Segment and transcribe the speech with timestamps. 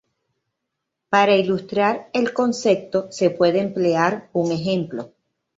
[1.09, 5.13] Para ilustrar el concepto, se puede emplear un ejemplo.